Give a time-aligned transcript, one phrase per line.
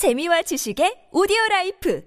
[0.00, 2.00] 재미와 지식의 오디오 라이프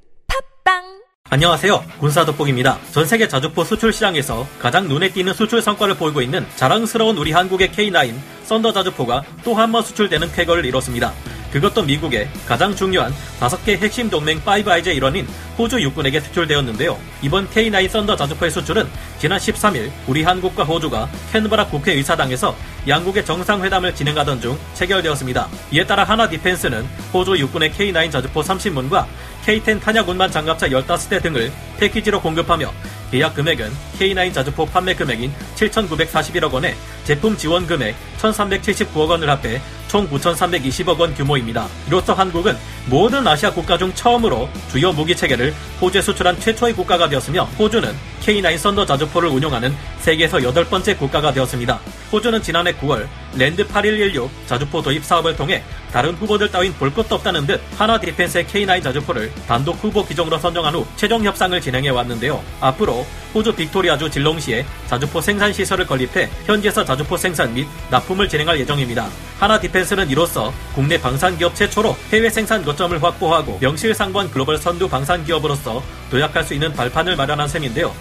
[0.66, 0.82] 팟빵
[1.30, 1.84] 안녕하세요.
[2.00, 2.80] 군사돋보기입니다.
[2.92, 7.70] 전 세계 자주포 수출 시장에서 가장 눈에 띄는 수출 성과를 보이고 있는 자랑스러운 우리 한국의
[7.70, 8.16] K9
[8.46, 11.14] 썬더 자주포가 또 한 번 수출되는 쾌거를 이뤘습니다.
[11.54, 16.98] 그것도 미국의 가장 중요한 5개 핵심 동맹 5 Eyes의 일원인 호주 육군에게 수출되었는데요.
[17.22, 18.88] 이번 K9 썬더 자주포의 수출은
[19.20, 22.56] 지난 13일 우리 한국과 호주가 캔버라 국회의사당에서
[22.88, 25.48] 양국의 정상회담을 진행하던 중 체결되었습니다.
[25.72, 29.06] 이에 따라 한화 디펜스는 호주 육군의 K9 자주포 30문과
[29.46, 32.74] K10 탄약 운반 장갑차 15대 등을 패키지로 공급하며
[33.12, 39.62] 계약 금액은 K9 자주포 판매 금액인 7,941억 원에 제품 지원 금액 1,379억 원을 합해
[39.94, 41.68] 총 9,320억 원 규모입니다.
[41.86, 42.58] 이로써 한국은
[42.88, 48.58] 모든 아시아 국가 중 처음으로 주요 무기 체계를 호주에 수출한 최초의 국가가 되었으며 호주는 K9
[48.58, 51.80] 썬더 자주포를 운용하는 세계에서 여덟 번째 국가가 되었습니다.
[52.12, 57.46] 호주는 지난해 9월 Land 8116 자주포 도입 사업을 통해 다른 후보들 따윈 볼 것도 없다는
[57.46, 62.44] 듯 한화 디펜스의 K9 자주포를 단독 후보 기종으로 선정한 후 최종 협상을 진행해 왔는데요.
[62.60, 69.08] 앞으로 호주 빅토리아주 질롱시에 자주포 생산 시설을 건립해 현지에서 자주포 생산 및 납품을 진행할 예정입니다.
[69.40, 75.26] 한화 디펜스는 이로써 국내 방산 기업 최초로 해외 생산 거점을 확보하고 명실상부한 글로벌 선두 방산
[75.26, 77.94] 기업으로서 도약할 수 있는 발판을 마련한 셈인데요.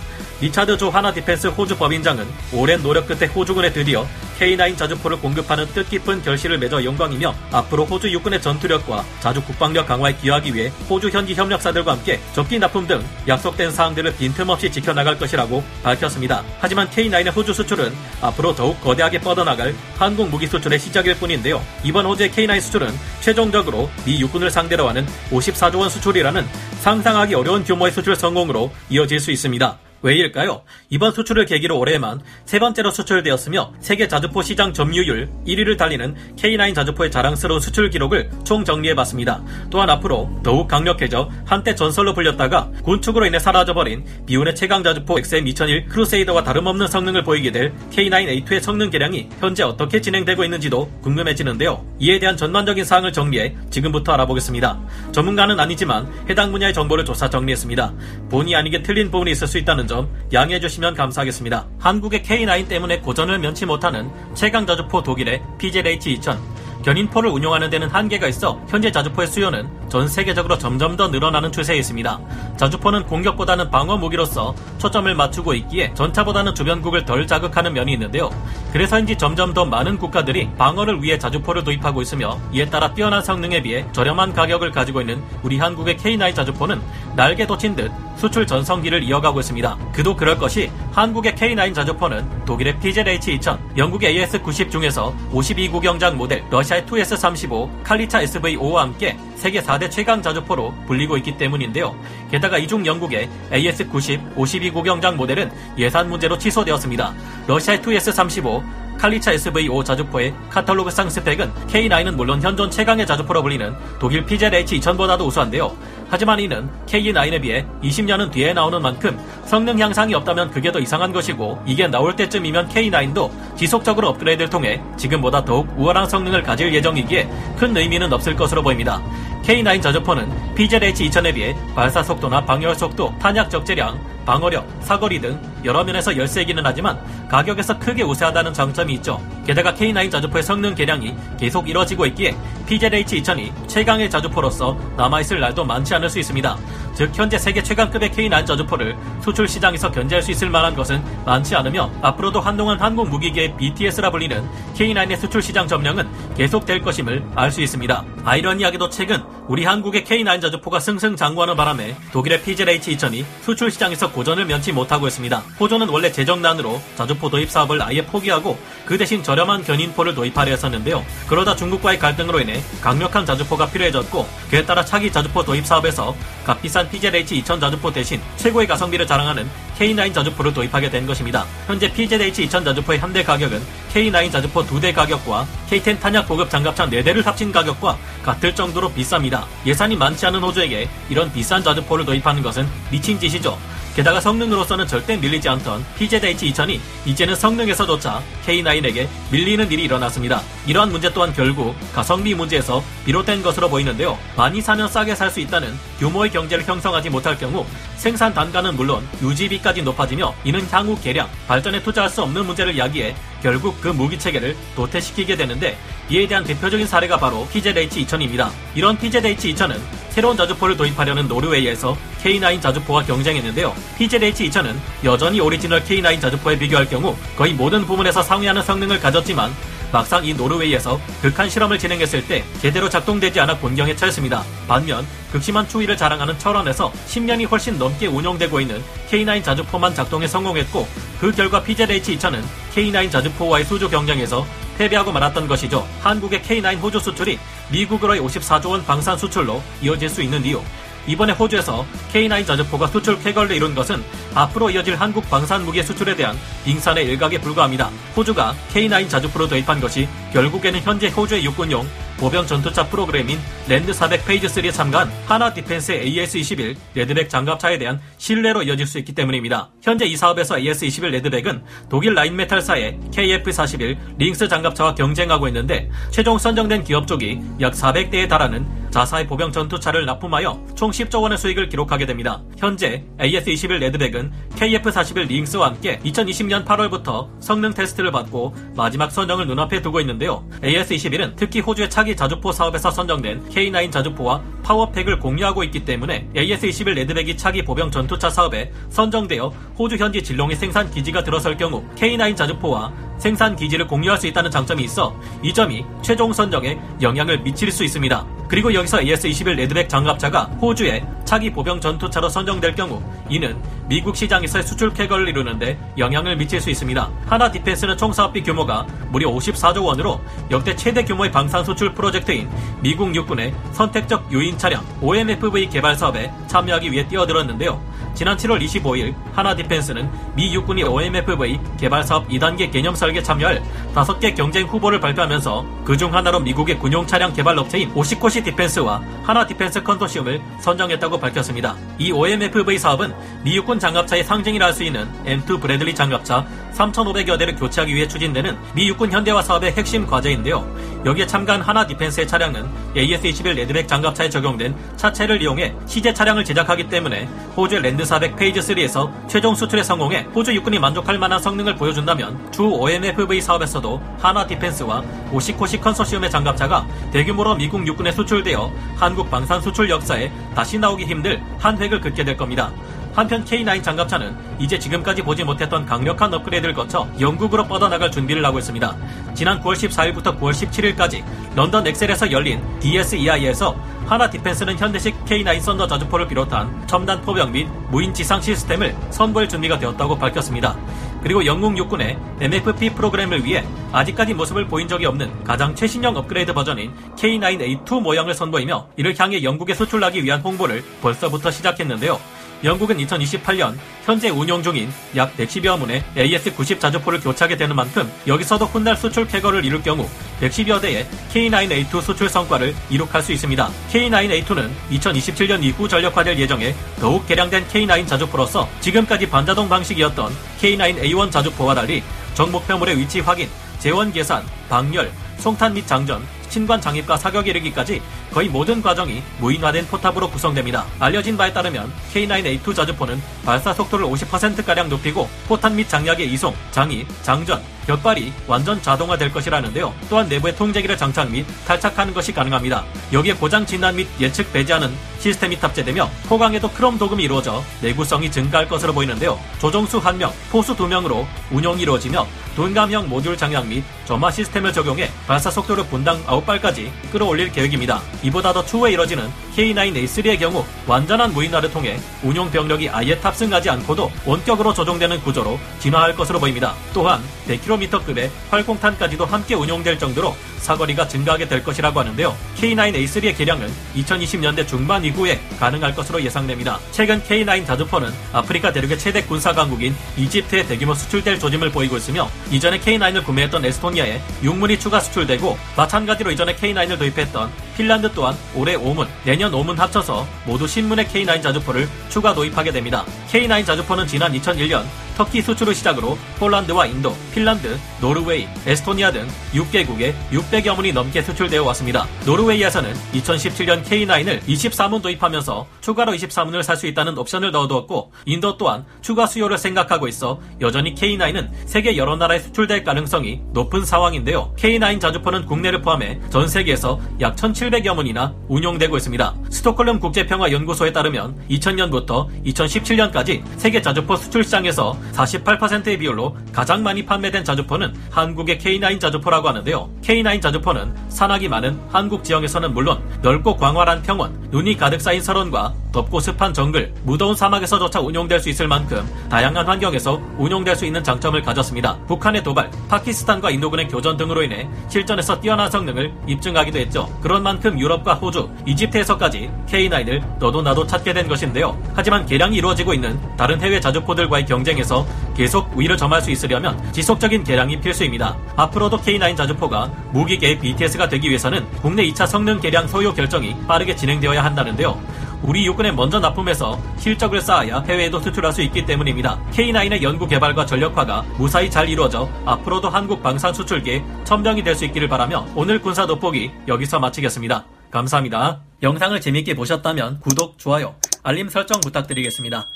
[0.42, 4.04] 리차드 조 한화 디펜스 호주 법인장은 오랜 노력 끝에 호주군에 드디어
[4.40, 10.52] K9 자주포를 공급하는 뜻깊은 결실을 맺어 영광이며 앞으로 호주 육군의 전투력과 자주 국방력 강화에 기여하기
[10.52, 16.42] 위해 호주 현지 협력사들과 함께 적기 납품 등 약속된 사항들을 빈틈없이 지켜나갈 것이라고 밝혔습니다.
[16.58, 21.62] 하지만 K9의 호주 수출은 앞으로 더욱 거대하게 뻗어나갈 한국 무기 수출의 시작일 뿐인데요.
[21.84, 22.88] 이번 호주의 K9 수출은
[23.20, 26.44] 최종적으로 미 육군을 상대로 하는 54조 원 수출이라는
[26.80, 29.81] 상상하기 어려운 규모의 수출 성공으로 이어질 수 있습니다.
[30.02, 30.62] 왜일까요?
[30.90, 37.10] 이번 수출을 계기로 올해만 세 번째로 수출되었으며 세계 자주포 시장 점유율 1위를 달리는 K9 자주포의
[37.10, 39.42] 자랑스러운 수출 기록을 총 정리해봤습니다.
[39.70, 46.42] 또한 앞으로 더욱 강력해져 한때 전설로 불렸다가 군축으로 인해 사라져버린 비운의 최강 자주포 XM2001 크루세이더와
[46.42, 51.84] 다름없는 성능을 보이게 될 K9A2의 성능 개량이 현재 어떻게 진행되고 있는지도 궁금해지는데요.
[52.00, 54.80] 이에 대한 전반적인 사항을 정리해 지금부터 알아보겠습니다.
[55.12, 57.92] 전문가는 아니지만 해당 분야의 정보를 조사 정리했습니다.
[58.30, 59.91] 본의 아니게 틀린 부분이 있을 수 있다는 점
[60.32, 61.66] 양해해 주시면 감사하겠습니다.
[61.78, 68.60] 한국의 K9 때문에 고전을 면치 못하는 최강 자주포 독일의 PZH-2000 견인포를 운용하는 데는 한계가 있어
[68.68, 72.20] 현재 자주포의 수요는 전 세계적으로 점점 더 늘어나는 추세에 있습니다.
[72.56, 78.30] 자주포는 공격보다는 방어 무기로서 초점을 맞추고 있기에 전차보다는 주변국을 덜 자극하는 면이 있는데요.
[78.72, 83.86] 그래서인지 점점 더 많은 국가들이 방어를 위해 자주포를 도입하고 있으며 이에 따라 뛰어난 성능에 비해
[83.92, 86.80] 저렴한 가격을 가지고 있는 우리 한국의 K9 자주포는
[87.14, 89.76] 날개 돋친 듯 수출 전성기를 이어가고 있습니다.
[89.92, 97.82] 그도 그럴 것이 한국의 K9 자주포는 독일의 PZH-2000, 영국의 AS-90 중에서 52구경장 모델, 러시아의 2S-35,
[97.82, 101.96] 칼리차 SV5와 함께 세계 4대 최강 자주포로 불리고 있기 때문인데요.
[102.30, 107.12] 게다가 이중 영국의 AS-90, 52구경장 모델은 예산 문제로 취소되었습니다.
[107.48, 108.62] 러시아의 2S-35,
[108.98, 115.76] 칼리차 SV5 자주포의 카탈로그상 스펙은 K9은 물론 현존 최강의 자주포로 불리는 독일 PZH-2000보다도 우수한데요.
[116.12, 121.62] 하지만 이는 K9에 비해 20년은 뒤에 나오는 만큼 성능 향상이 없다면 그게 더 이상한 것이고
[121.64, 128.12] 이게 나올 때쯤이면 K9도 지속적으로 업그레이드를 통해 지금보다 더욱 우월한 성능을 가질 예정이기에 큰 의미는
[128.12, 129.00] 없을 것으로 보입니다.
[129.42, 136.16] K9 자주포는 PZH-2000에 비해 발사 속도나 방열 속도, 탄약 적재량, 방어력, 사거리 등 여러 면에서
[136.16, 139.20] 열세기는 하지만 가격에서 크게 우세하다는 장점이 있죠.
[139.46, 142.36] 게다가 K9 자주포의 성능 개량이 계속 이뤄지고 있기에
[142.68, 146.58] PZH-2000이 최강의 자주포로서 남아있을 날도 많지 않을 수 있습니다.
[146.94, 151.90] 즉 현재 세계 최강급의 K9 자주포를 수출 시장에서 견제할 수 있을 만한 것은 많지 않으며
[152.02, 158.04] 앞으로도 한동안 한국 무기계의 BTS라 불리는 K9의 수출 시장 점령은 계속될 것임을 알 수 있습니다.
[158.24, 165.06] 아이러니하게도 최근 우리 한국의 K9 자주포가 승승장구하는 바람에 독일의 PZH-2000이 수출 시장에서 고전을 면치 못하고
[165.06, 165.42] 있습니다.
[165.60, 171.04] 호조는 원래 재정난으로 자주포 도입 사업을 아예 포기하고 그 대신 저렴한 견인포를 도입하려 했었는데요.
[171.28, 176.14] 그러다 중국과의 갈등으로 인해 강력한 자주포가 필요해졌고 그에 따라 차기 자주포 도입 사업 에서
[176.44, 179.48] 값비싼 PZH-2000 자주포 대신 최고의 가성비를 자랑하는
[179.78, 181.44] K9 자주포를 도입하게 된 것입니다.
[181.66, 183.62] 현재 PZH-2000 자주포의 현대 가격은
[183.92, 189.44] K9 자주포 2대 가격과 K10 탄약 보급 장갑차 4대를 합친 가격과 같을 정도로 비쌉니다.
[189.66, 193.58] 예산이 많지 않은 호주에게 이런 비싼 자주포를 도입하는 것은 미친 짓이죠.
[193.94, 200.40] 게다가 성능으로서는 절대 밀리지 않던 PZH-2000이 이제는 성능에서조차 K9에게 밀리는 일이 일어났습니다.
[200.66, 204.18] 이러한 문제 또한 결국 가성비 문제에서 비롯된 것으로 보이는데요.
[204.36, 207.64] 많이 사면 싸게 살 수 있다는 규모의 경제를 형성하지 못할 경우
[207.96, 213.80] 생산 단가는 물론 유지비까지 높아지며 이는 향후 개량, 발전에 투자할 수 없는 문제를 야기해 결국
[213.80, 215.76] 그 무기 체계를 도태시키게 되는데
[216.08, 218.50] 이에 대한 대표적인 사례가 바로 PZH-2000입니다.
[218.74, 219.78] 이런 PZH-2000은
[220.10, 223.74] 새로운 자주포를 도입하려는 노르웨이에서 K9 자주포와 경쟁했는데요.
[223.98, 224.74] PZH-2000은
[225.04, 229.52] 여전히 오리지널 K9 자주포에 비교할 경우 거의 모든 부분에서 상회하는 성능을 가졌지만
[229.92, 234.42] 막상 이 노르웨이에서 극한 실험을 진행했을 때 제대로 작동되지 않아 곤경에 처했습니다.
[234.66, 240.88] 반면 극심한 추위를 자랑하는 철원에서 10년이 훨씬 넘게 운영되고 있는 K9 자주포만 작동에 성공했고
[241.20, 242.42] 그 결과 PZH-2000은
[242.74, 244.46] K9 자주포와의 수주 경쟁에서
[244.78, 245.86] 패배하고 말았던 것이죠.
[246.00, 247.38] 한국의 K9 호주 수출이
[247.70, 250.60] 미국으로의 54조 원 방산 수출로 이어질 수 있는 이유.
[251.06, 254.02] 이번에 호주에서 K9 자주포가 수출 쾌거를 이룬 것은
[254.34, 257.90] 앞으로 이어질 한국 방산 무기 수출에 대한 빙산의 일각에 불과합니다.
[258.16, 261.86] 호주가 K9 자주포로 도입한 것이 결국에는 현재 호주의 육군용
[262.18, 268.62] 보병 전투차 프로그램인 Land 400 Phase 3에 참가한 한화 디펜스의 AS-21 레드백 장갑차에 대한 신뢰로
[268.62, 269.70] 이어질 수 있기 때문입니다.
[269.82, 277.08] 현재 이 사업에서 AS-21 레드백은 독일 라인메탈사의 KF-41 링스 장갑차와 경쟁하고 있는데 최종 선정된 기업
[277.08, 282.42] 쪽이 약 400대에 달하는 자사의 보병 전투차를 납품하여 총 10조 원의 수익을 기록하게 됩니다.
[282.58, 289.98] 현재 AS-21 레드백은 KF-41 링스와 함께 2020년 8월부터 성능 테스트를 받고 마지막 선정을 눈앞에 두고
[290.00, 290.46] 있는데요.
[290.62, 296.94] AS-21은 특히 호주의 차기 자주포 사업에서 선정된 K9 자주포와 power pack을 공유하고 있기 때문에 AS-21
[296.94, 299.48] 레드백이 차기 보병 전투차 사업에 선정되어
[299.78, 304.84] 호주 현지 질롱의 생산 기지가 들어설 경우 K9 자주포와 생산 기지를 공유할 수 있다는 장점이
[304.84, 308.41] 있어 이 점이 최종 선정에 영향을 미칠 수 있습니다.
[308.52, 313.56] 그리고 여기서 AS-21 레드백 장갑차가 호주의 차기 보병 전투차로 선정될 경우 이는
[313.88, 317.10] 미국 시장에서의 수출 쾌거를 이루는데 영향을 미칠 수 있습니다.
[317.24, 320.20] 한화 디펜스는 총 사업비 규모가 무려 54조 원으로
[320.50, 322.50] 역대 최대 규모의 방산 수출 프로젝트인
[322.82, 327.80] 미국 육군의 선택적 유인 차량 OMFV 개발 사업에 참여하기 위해 뛰어들었는데요.
[328.14, 333.62] 지난 7월 25일 한화 디펜스는 미 육군이 OMFV 개발 사업 2단계 개념 설계 참여할
[333.94, 339.82] 5개 경쟁 후보를 발표하면서 그중 하나로 미국의 군용 차량 개발 업체인 오시코시 디펜스와 한화 디펜스
[339.82, 341.74] 컨소시엄을 선정했다고 밝혔습니다.
[341.98, 347.54] 이 OMFV 사업은 미 육군 장갑차의 상징이라 할 수 있는 M2 브래들리 장갑차 3,500여 대를
[347.56, 350.66] 교체하기 위해 추진되는 미 육군 현대화 사업의 핵심 과제인데요.
[351.04, 357.28] 여기에 참가한 한화 디펜스의 차량은 AS-21 레드백 장갑차에 적용된 차체를 이용해 시제 차량을 제작하기 때문에
[357.56, 362.64] 호주의 Land 400 Phase 3에서 최종 수출에 성공해 호주 육군이 만족할 만한 성능을 보여준다면 주
[362.64, 370.30] OMFV 사업에서도 한화 디펜스와 오시코시 컨소시엄의 장갑차가 대규모로 미국 육군에 수출되어 한국 방산 수출 역사에
[370.54, 372.70] 다시 나오기 힘들 한 획을 긋게 될 겁니다.
[373.14, 378.96] 한편 K9 장갑차는 이제 지금까지 보지 못했던 강력한 업그레이드를 거쳐 영국으로 뻗어나갈 준비를 하고 있습니다.
[379.34, 381.22] 지난 9월 14일부터 9월 17일까지
[381.54, 383.76] 런던 엑셀에서 열린 DSEI에서
[384.06, 389.78] 한화 디펜스는 현대식 K9 썬더 자주포를 비롯한 첨단 포병 및 무인 지상 시스템을 선보일 준비가
[389.78, 390.76] 되었다고 밝혔습니다.
[391.22, 396.92] 그리고 영국 육군의 MFP 프로그램을 위해 아직까지 모습을 보인 적이 없는 가장 최신형 업그레이드 버전인
[397.16, 402.18] K9A2 모형을 선보이며 이를 향해 영국에 수출하기 위한 홍보를 벌써부터 시작했는데요.
[402.64, 408.96] 영국은 2028년 현재 운용 중인 약 110여 문의 AS-90 자주포를 교체하게 되는 만큼 여기서도 훗날
[408.96, 410.08] 수출 쾌거를 이룰 경우
[410.40, 413.70] 110여 대의 K9A2 수출 성과를 이룩할 수 있습니다.
[413.90, 422.02] K9A2는 2027년 이후 전력화될 예정에 더욱 개량된 K9 자주포로서 지금까지 반자동 방식이었던 K9A1 자주포와 달리
[422.34, 423.48] 정목표물의 위치 확인,
[423.78, 426.22] 재원 계산, 방열, 송탄 및 장전,
[426.52, 430.84] 신관 장입과 사격 이르기까지 거의 모든 과정이 무인화된 포탑으로 구성됩니다.
[430.98, 437.62] 알려진 바에 따르면 K9A2 자주포는 발사 속도를 50%가량 높이고 포탄 및 장약의 이송, 장입, 장전,
[437.86, 439.94] 격발이 완전 자동화될 것이라는데요.
[440.10, 442.84] 또한 내부에 통제기를 장착 및 탈착하는 것이 가능합니다.
[443.14, 448.92] 여기에 고장 진단 및 예측 배제하는 시스템이 탑재되며 포강에도 크롬 도금이 이루어져 내구성이 증가할 것으로
[448.92, 449.38] 보이는데요.
[449.60, 452.26] 조종수 1명, 포수 2명으로 운영이 이루어지며
[452.56, 458.02] 돈감형 모듈 장약 및 점화 시스템을 적용해 발사 속도를 분당 9발까지 끌어올릴 계획입니다.
[458.24, 464.74] 이보다 더 추후에 이뤄지는 K9A3의 경우 완전한 무인화를 통해 운용 병력이 아예 탑승하지 않고도 원격으로
[464.74, 466.74] 조종되는 구조로 진화할 것으로 보입니다.
[466.92, 472.34] 또한 100km급의 활공탄까지도 함께 운용될 정도로 사거리가 증가하게 될 것이라고 하는데요.
[472.56, 476.78] K9A3의 개량은 2020년대 중반 이후에 가능할 것으로 예상됩니다.
[476.92, 482.78] 최근 K9 자주포는 아프리카 대륙의 최대 군사 강국인 이집트에 대규모 수출될 조짐을 보이고 있으며 이전에
[482.80, 489.52] K9을 구매했던 에스토니아에 육문이 추가 수출되고 마찬가지로 이전에 K9을 도입했던 핀란드 또한 올해 5문, 내년
[489.52, 493.04] 5문 합쳐서 모두 신문의 K9 자주포를 추가 도입하게 됩니다.
[493.30, 494.84] K9 자주포는 지난 2001년
[495.16, 502.06] 터키 수출을 시작으로 폴란드와 인도, 핀란드, 노르웨이, 에스토니아 등 6개국에 600여 문이 넘게 수출되어 왔습니다.
[502.24, 509.26] 노르웨이에서는 2017년 K9을 24문 도입하면서 추가로 24문을 살 수 있다는 옵션을 넣어두었고 인도 또한 추가
[509.26, 514.54] 수요를 생각하고 있어 여전히 K9은 세계 여러 나라에 수출될 가능성이 높은 상황인데요.
[514.58, 519.34] K9 자주포는 국내를 포함해 전 세계에서 약 1,700여 문이나 운용되고 있습니다.
[519.50, 527.94] 스톡홀름 국제평화연구소에 따르면 2000년부터 2017년까지 세계 자주포 수출 시장에서 48%의 비율로 가장 많이 판매된 자주포는
[528.10, 529.88] 한국의 K9 자주포라고 하는데요.
[530.02, 536.20] K9 자주포는 산악이 많은 한국 지역에서는 물론 넓고 광활한 평원, 눈이 가득 쌓인 설원과 덥고
[536.20, 541.98] 습한 정글, 무더운 사막에서조차 운용될 수 있을 만큼 다양한 환경에서 운용될 수 있는 장점을 가졌습니다.
[542.06, 547.08] 북한의 도발, 파키스탄과 인도군의 교전 등으로 인해 실전에서 뛰어난 성능을 입증하기도 했죠.
[547.20, 551.76] 그런 만큼 유럽과 호주, 이집트에서까지 K9을 너도 나도 찾게 된 것인데요.
[551.94, 555.06] 하지만 개량이 이루어지고 있는 다른 해외 자주포들과의 경쟁에서
[555.36, 558.36] 계속 위를 점할 수 있으려면 지속적인 개량이 필수입니다.
[558.56, 564.44] 앞으로도 K9 자주포가 무기계 BTS가 되기 위해서는 국내 2차 성능 개량 소요 결정이 빠르게 진행되어야
[564.44, 564.98] 한다는데요.
[565.42, 569.40] 우리 육군에 먼저 납품해서 실적을 쌓아야 해외에도 수출할 수 있기 때문입니다.
[569.52, 575.06] K9의 연구 개발과 전력화가 무사히 잘 이루어져 앞으로도 한국 방산 수출기에 첨병이 될 수 있기를
[575.06, 577.66] 바라며 오늘 군사 돋보기 여기서 마치겠습니다.
[577.90, 578.60] 감사합니다.
[578.82, 582.66] 영상을 재밌게 보셨다면 구독, 좋아요, 알림 설정 부탁드리겠습니다.